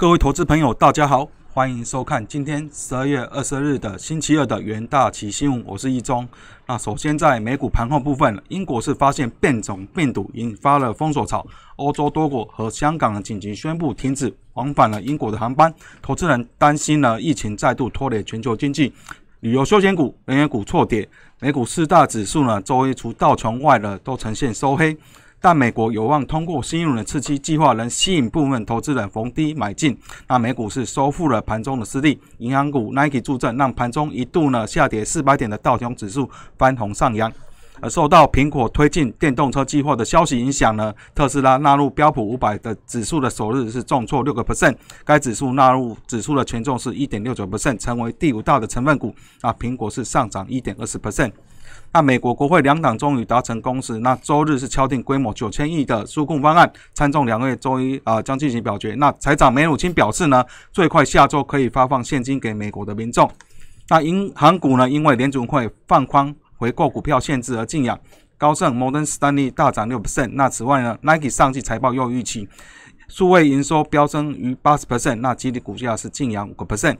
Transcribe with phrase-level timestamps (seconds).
[0.00, 6.26] 各位投资朋友，大家好，欢迎收看今天十二月二十日的星期二的元大旗新闻，我是易中。
[6.66, 18.94] 那首先在美股盘后部分，英国是发现变种病毒引发了封锁潮，欧洲多国和香港紧急宣布停止往返了英国的航班，投资人担心呢疫情再度拖累全球经济，
[19.40, 21.06] 旅游休闲股、能源股错跌，
[21.40, 24.96] 美股四大指数呢周一除道琼外的都呈现收黑。
[25.40, 29.96] 但美国有望通过新一轮的刺激计划，能吸引部分投资人逢低买进。
[30.28, 37.32] 那美股是收复了盘中的失利，银行股 Nike 助阵，让盘中一度呢下跌四百点的道琼指数翻红上扬。
[37.82, 49.14] 而受到苹果推进电动车计划的消息影响呢，特斯拉纳入标普五百的指数的首日是重挫六个 percent，该指数纳入指数的权重是一点六九 percent，成为第五大的成分股。
[49.40, 51.32] 那苹果是上涨一点二十 percent。
[51.92, 58.94] 那美国国会两党终于达成共识，那周日是敲定规模九千亿的纾困方案，参众两院周一啊将进行表决。
[58.94, 63.28] 那财长梅努钦表示呢，最快下周可以发放现金给美国的民众。
[63.88, 67.98] 那银行股呢，因为联准会放宽回购股票限制而静养，
[68.38, 70.30] 高盛、摩根士丹利大涨六 percent。
[70.34, 72.48] 那此外呢，Nike 上季财报又预期，
[73.08, 76.98] 数位营收飙升逾八十 percent，那基体股价是静养五个 percent。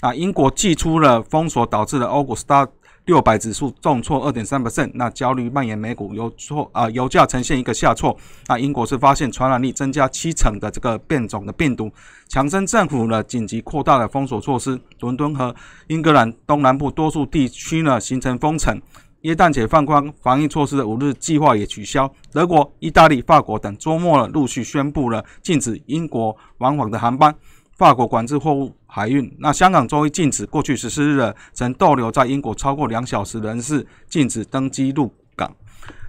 [0.00, 2.66] 啊，英国寄出了封锁导致的欧股 Star。
[3.08, 8.14] 六百指数重挫二点三百分那焦虑蔓延美股，油挫啊，油价呈现一个下挫。
[8.48, 11.90] 那英国是发现传染力增加七成的这个变种的病毒，
[12.28, 18.78] 强生政府呢紧急扩大了封锁措施，伦敦和英格兰东南部多数地区呢形成封城，
[19.22, 22.12] 耶诞节放宽防疫措施的五日计划也取消。
[22.30, 27.34] 德国、意大利、法国等周末呢陆续宣布了禁止英国往返的航班。
[27.78, 35.48] 法国管制货物海运，那香港周一禁止过去十四日的曾逗留在英国超过两小时人士禁止登机入港。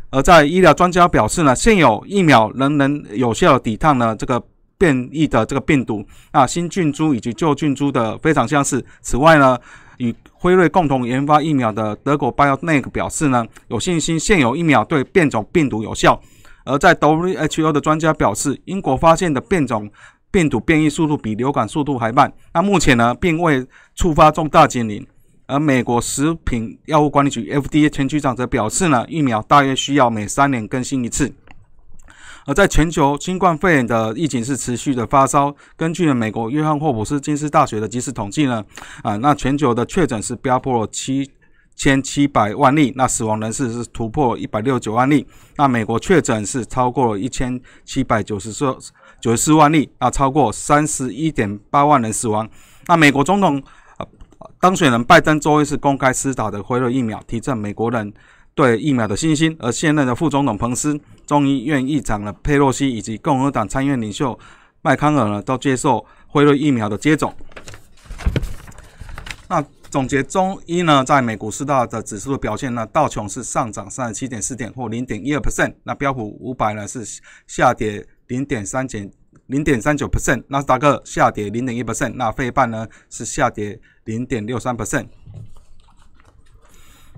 [0.09, 4.43] 而在医疗专家表示呢，现有疫苗仍能有效抵抗呢这个
[4.79, 6.03] 变异的这个病毒。
[6.33, 8.83] 那新菌株以及旧菌株的非常相似。
[9.03, 9.55] 此外呢，
[9.99, 16.19] 与辉瑞共同研发疫苗的德国 BioNTech 表示呢，有信心现有疫苗对变种病毒有效。
[16.65, 19.87] 而在 WHO 的专家表示，英国发现的变种。
[20.31, 22.31] 病毒变异速度比流感速度还慢。
[22.53, 25.05] 那目前呢，并未触发重大警铃。
[25.47, 31.33] 而美国食品药物管理局 FDA 前局长则表示呢，疫苗大约需要每三年更新一次。
[32.45, 35.55] 而在全球新冠肺炎的疫情是持续的发烧。
[35.75, 38.63] 根据美国约翰霍普斯金斯大学的即时统计呢，
[39.03, 41.29] 啊，那全球的确诊是飙破七
[41.79, 45.25] 千七百万例，那死亡人士是突破一百六十九万例。
[45.55, 48.77] 那美国确诊是超过一千七百九十四。
[49.21, 52.47] 九十四万例，啊，超过三十一点八万人死亡。
[52.87, 53.61] 那美国总统
[53.97, 54.05] 呃
[54.59, 58.13] 当选人拜登周一是公开施打的辉瑞疫苗，提振美国人
[58.53, 59.55] 对疫苗的信心。
[59.59, 64.37] 而现任的副总统彭斯、众议院议长的佩洛西以及共和党参议院领袖
[64.81, 67.33] 麦康尔呢，都接受辉瑞疫苗的接种。
[69.49, 77.03] 那总结中一呢，在美股四大的指数表现呢，道琼是上涨三十七点四点或零点一二 percent，那标普五百呢是
[77.45, 78.07] 下跌。
[78.29, 79.11] 零点三减
[79.47, 85.07] 零点三九 percent，纳斯达克下跌零点一 percent，那费半呢是下跌零点六三 percent。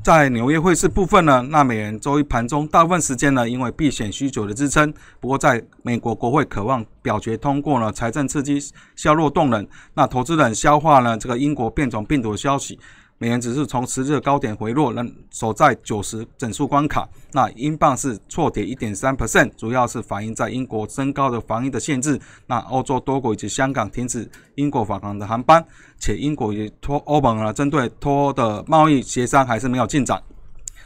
[0.04, 8.60] 在纽约汇市部分呢，那美元周一盘中大部分时间呢，因为避险需求的支撑，不过在美国国会渴望表决通过呢财政刺激
[8.96, 12.80] 削弱动能，那投资人消化了这个英国变种病毒的消息。
[13.22, 17.08] 美元指数从十日高点回落，仍守在九十整数关卡。
[17.34, 22.20] 那英镑是错跌一点三 percent，主要是反映在英国升高的防疫的限制。
[22.48, 25.64] 那欧洲多国以及香港停止英国返航的航班，
[26.00, 30.20] 且英国与脱欧盟呢针对脱欧的贸易协商还是没有进展。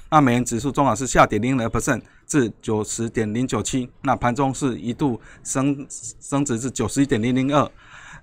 [0.09, 3.89] 那美元指数中啊是下跌零点二 percent 至九十点零九七。
[4.01, 5.87] 那盘中是一度升
[6.19, 7.71] 升值至九十一点零零二。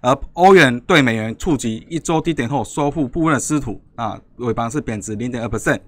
[0.02, 5.78] 而欧元对美元触及一周低点后，收复部分的失土，啊，尾盘是贬值零点二 percent。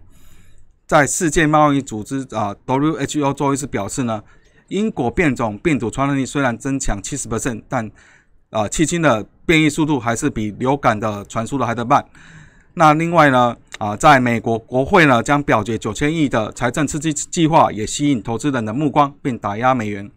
[0.86, 4.22] 在世界贸易组织啊 WHO 周一是表示呢，
[4.68, 7.90] 英国变种病毒传染力虽然增强七十 percent，但
[8.50, 12.04] 啊，迄今的变异速度还是比流感的传输的还得慢。
[12.74, 20.08] 那另外呢，啊，在美国国会呢将表决九千亿的财政刺激计划，也吸引投资人的目光，并打压美元。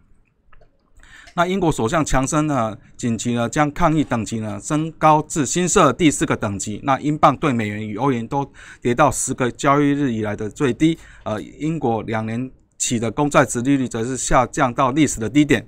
[1.38, 6.80] 那英国首相强森呢，紧急呢将抗疫等级呢升高至新设第四个等级。
[6.82, 8.44] 那英镑对美元与欧元都
[8.82, 10.98] 跌到十个交易日以来的最低。
[11.22, 15.64] 呃，英国两年期的公债值利率则是下降到历史的低点。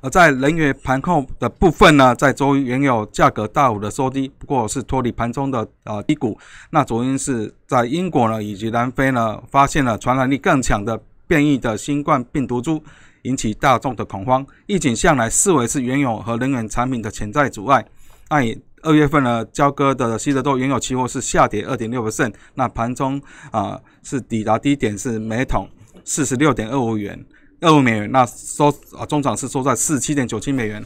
[0.00, 6.38] 而在能源盘控的部分呢，在周一原油价格大幅的收低，不过是脱离盘中的呃低谷。
[6.70, 12.82] 那主因是在英国呢以及南非呢发现了传染力更强的变异的新冠病毒株。
[13.28, 14.44] 引起大众的恐慌。
[14.66, 17.84] 疫情向来视为是原油和能源产品的潜在阻碍。
[18.30, 23.20] 那以二月份呢，交割的西德州原油期货是下跌二点六 percent，那盘中
[23.50, 25.68] 啊是抵达低点是每桶
[26.04, 27.24] 四十六点二五元，
[27.60, 28.10] 二五美元。
[28.10, 30.84] 那收啊中场是收在四十七点九七美元。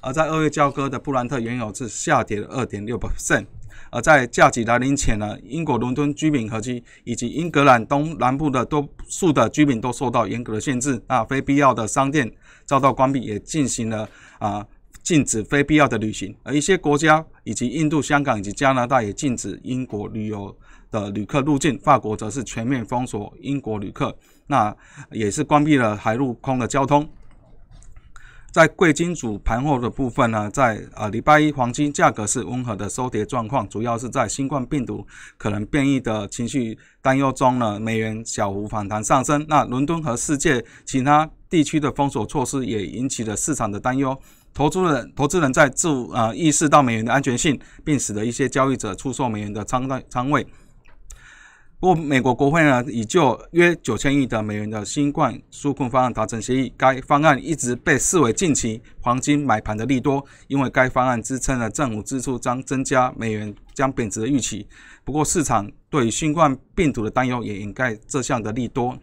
[0.00, 3.44] 而在二月交割的布兰特原油是下跌了二点六 percent。
[3.90, 12.30] 而在假期来临前呢，英国伦敦居民和其以及英格兰东南部的多数的居民都受到严格的限制，那非必要的商店
[12.64, 14.08] 遭到关闭，也进行了
[14.38, 14.66] 啊
[15.02, 16.34] 禁止非必要的旅行。
[16.42, 20.54] 而一些国家以及印度、香港以及加拿大也禁止英国旅游
[20.90, 24.16] 的旅客入境，法国则是全面封锁英国旅客，
[24.48, 24.74] 那
[25.10, 27.08] 也是关闭了海陆空的交通。
[28.56, 35.06] 在贵金属盘后的部分呢，在啊礼拜一黄金价格是温和的收跌状况，主要是在新冠病毒
[35.36, 39.44] 可能变异的情绪担忧中呢，美元小幅反弹上升。
[39.46, 44.18] 那伦敦和世界其他地区的封锁措施也引起了市场的担忧，
[44.54, 50.46] 投资人投资人在自啊意识到美元的安全性，并使得一些交易者出售美元的仓仓位。
[51.78, 56.72] 不过，美国国会呢已就约九千亿的美元的新冠纾困方案达成协议。
[56.74, 64.66] 该方案一直被视为近期黄金买盘的利多，因为该方案支撑了政府支出将增加美元将贬值的预期。
[65.04, 68.96] 不过，市场对新冠病毒的担忧也掩盖这项的利多。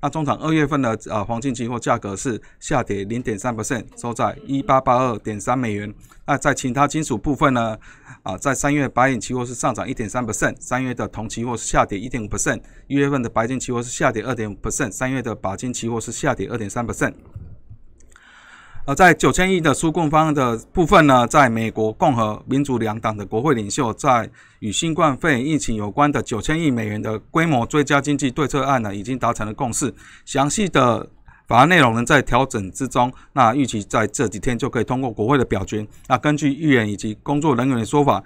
[0.00, 5.92] 那中场二月份的呃黄金期货价格是下跌零点三 percent，收在一八八二点三美元。
[6.26, 7.78] 那在其他金属部分呢？
[8.22, 17.12] 啊，在三月白银期货是上涨一点三 percent，三月的铜期货是下跌一点五 percent，一月份的白金期货是下跌二点五 percent，三月的钯金期货是下跌二点三 percent。
[18.86, 29.94] 而在九千亿的纾困方的部分呢，在美国共和、民主两党的国会领袖在与新冠肺炎疫情有关的九千亿美元的规模追加经济对策案呢，已经达成了共识。
[30.26, 31.08] 详细的
[31.48, 35.86] 法案内容呢在调整之中，那预期在这几天就可以通过国会的表决。
[36.06, 38.22] 那根据议员以及工作人员的说法。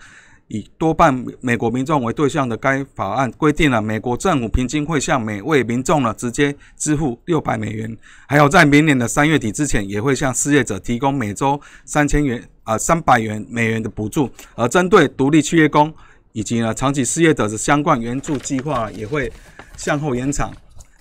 [0.48, 7.94] 以多半美国民众为对象的该法案规定了，美国政府平均会向每位民众呢直接支付六百美元，
[8.26, 14.30] 还有在明年的三月底之前，也会向失业者提供每周三千元啊三百元美元的补助。
[14.54, 15.92] 而针对独立企业工
[16.32, 19.30] 以及呢长期失业者的相关援助计划也会
[19.76, 20.50] 向后延长。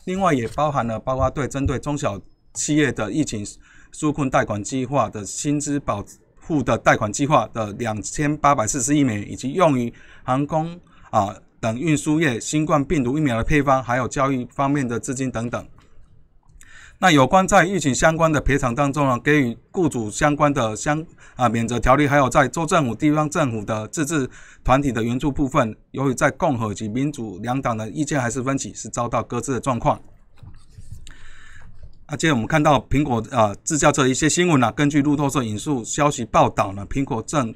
[0.03, 2.19] 另外也包含了包括对针对中小
[2.53, 3.45] 企业的疫情
[3.94, 6.03] 纾困贷款计划的薪资保。
[6.47, 10.79] 户的贷款计划的两千八百四十亿美元，以及用于航空
[11.09, 15.67] 啊等运输业新冠病毒疫苗的配方，还有教育方面的资金等等。
[16.99, 21.05] 那有关在疫情相关的赔偿当中呢，给予雇主相关的相
[21.35, 24.27] 啊免责条例，还有在州政府、地方政府的自治
[24.63, 30.01] 团体的援助部分，由于在共和及民主两党的意见还是分歧，是遭到搁置的状况。
[32.07, 34.71] 啊，接着我们看到苹果啊自驾车一些新闻呢。
[34.71, 37.54] 根据路透社引述消息报道呢，苹果正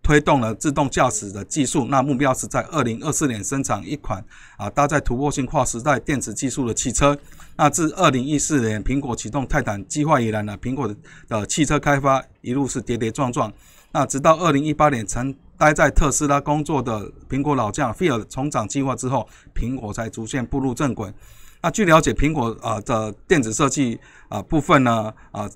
[0.00, 4.24] 推动了自动驾驶的技术，那目标是在二零二四年生产一款
[4.56, 7.18] 啊搭载突破性跨时代电子技术的汽车。
[7.56, 10.96] 那自二零一四年苹果启动泰坦计划以来呢，苹果的
[11.26, 13.52] 的汽车开发一路是跌跌撞撞。
[13.90, 21.12] 那直到二零一八年曾待在特斯拉工作的苹果老将菲尔重掌计划之后，苹果才逐渐步入正轨。
[21.62, 23.98] 那据了解，苹果啊的电子设计
[24.28, 25.48] 啊部分呢啊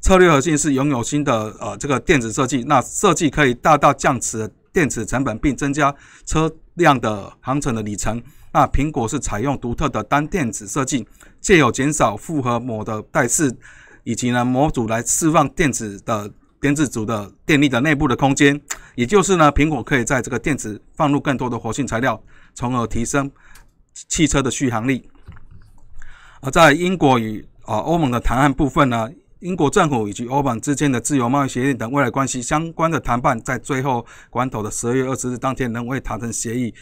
[0.00, 8.22] 策略核心是拥有新的呃这个电子设计，那设计可以大大降此电池成本，并增加车辆的航程的里程。
[8.52, 11.06] 那苹果是采用独特的单电子设计，
[11.40, 13.56] 借有减少复合膜的带刺
[14.04, 16.28] 以及呢模组来释放电子的
[16.60, 18.60] 电子组的电力的内部的空间，
[18.96, 22.20] 也就是呢苹果可以在这个电子放入更多的活性材料，
[22.54, 23.30] 从而提升
[24.08, 25.08] 汽车的续航力。
[26.40, 29.08] 而在英国与啊欧盟的谈判部分呢，
[29.40, 36.72] 英国政府以及欧盟之间的自由贸易协议等未来关系相关的谈判，在最后关头的十二月二十日当天仍未达成协议。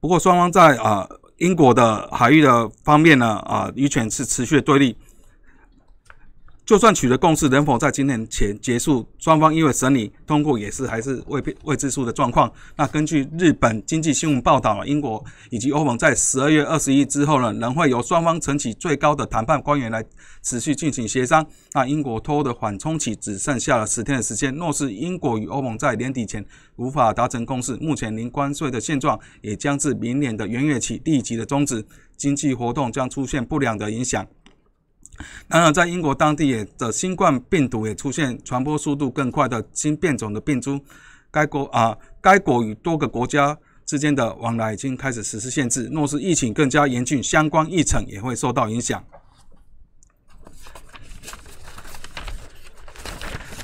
[0.00, 1.08] 不过，双方在啊
[1.38, 4.96] 英国的海域的方面呢，啊渔权是持续的对立。
[6.64, 9.04] 就算取得共识，能否在今年前结束？
[9.18, 12.50] 双方因为审理通过也是还是未未知数的状况。
[12.76, 20.04] 那根据日本经济新闻报道，英国以及欧盟在十二月二十一之后呢，仍会由双方承起最高的谈判官员来
[20.40, 21.44] 持续进行协商。
[21.72, 24.54] 那英国拖的缓冲期只剩下了十天的时间。
[24.54, 26.44] 若是英国与欧盟在年底前
[26.76, 31.84] 无法达成共识，目前零关税的现状也将自明年的元月起立即的终止，
[32.16, 34.24] 经济活动将出现不良的影响。
[35.48, 40.80] 然而，在英国当地也的新冠病毒也出现传播速度更快的新变种的病株，
[41.30, 45.88] 该国啊，该国与多个国家之间的往来已经开始实施限制。
[45.92, 49.04] 若是疫情更加严峻，相关议程也会受到影响。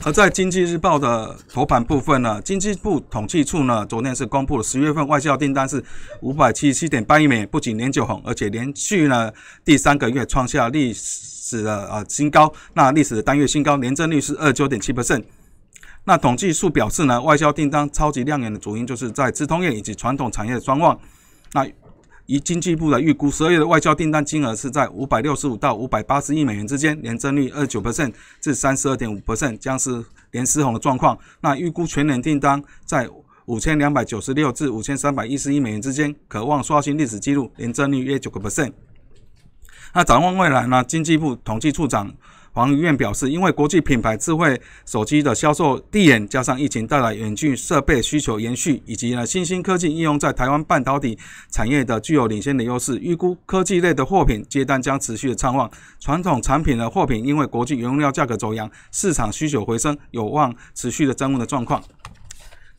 [0.08, 5.84] 而在经济日报的头版部分呢，经济部统计处呢昨天是公布了十月份外销订单是
[6.22, 9.30] 五百七十七点八亿美元，不仅年九红，而且连续呢
[9.66, 12.50] 第三个月创下历史的呃新高。
[12.72, 15.22] 那历史的单月新高，年增率是二九点七 percent。
[16.04, 20.98] 那统计数表示呢，外销订单超级亮眼的主因就是在资通业以及传统产业的双旺。
[21.52, 21.66] 那
[22.28, 31.18] 以经济部的预估，十二月的外交订单金额是在五百六十五到五百八十亿美元之间，年增率二九 percent 至三十二点五 percent，将是连失红的状况。
[31.40, 33.08] 那预估全年订单在
[33.46, 38.74] 五千两百九十六至五千三百一十亿美元之间，渴望刷新历史纪录，年增率约九个 percent。
[39.94, 40.84] 那展望未来呢？
[40.84, 42.14] 经济部统计处长。
[42.52, 51.16] 黄瑜燕表示，因为国际品牌智慧手机的销售递延，加上疫情带来远距设备需求延续，以及呢新兴科技应用在台湾半导体
[51.50, 55.70] 产业的具有领先的优势，预估科技类的货品接单将持续的畅旺。
[56.00, 61.82] 传统产品的货品因为国际原物料价格走扬，市场需求回升，有望持续的增温的状况。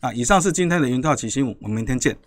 [0.01, 2.17] 那以上是今天的云套奇新，我们明天见。